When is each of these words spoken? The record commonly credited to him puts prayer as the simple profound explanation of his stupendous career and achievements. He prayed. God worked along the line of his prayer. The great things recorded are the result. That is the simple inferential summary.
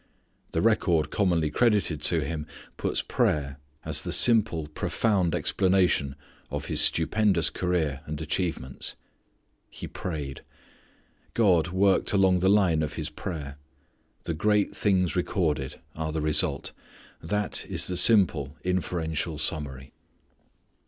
The 0.49 0.63
record 0.63 1.11
commonly 1.11 1.51
credited 1.51 2.01
to 2.09 2.21
him 2.25 2.47
puts 2.75 3.03
prayer 3.03 3.59
as 3.85 4.01
the 4.01 4.11
simple 4.11 4.65
profound 4.67 5.35
explanation 5.35 6.15
of 6.49 6.65
his 6.65 6.81
stupendous 6.81 7.51
career 7.51 8.01
and 8.07 8.19
achievements. 8.19 8.95
He 9.69 9.85
prayed. 9.85 10.41
God 11.35 11.67
worked 11.67 12.13
along 12.13 12.39
the 12.39 12.49
line 12.49 12.81
of 12.81 12.93
his 12.93 13.11
prayer. 13.11 13.59
The 14.23 14.33
great 14.33 14.75
things 14.75 15.15
recorded 15.15 15.79
are 15.95 16.11
the 16.11 16.19
result. 16.19 16.71
That 17.21 17.67
is 17.67 17.85
the 17.85 17.95
simple 17.95 18.55
inferential 18.63 19.37
summary. 19.37 19.93